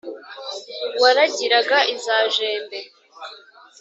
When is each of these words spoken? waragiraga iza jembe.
waragiraga 1.01 1.77
iza 1.93 2.15
jembe. 2.35 2.77